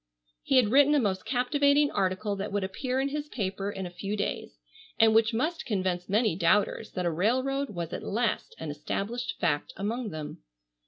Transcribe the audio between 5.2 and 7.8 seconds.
must convince many doubters that a railroad